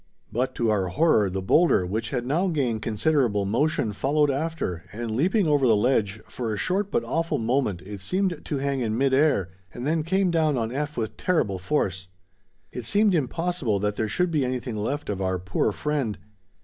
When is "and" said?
4.91-5.11, 9.71-9.85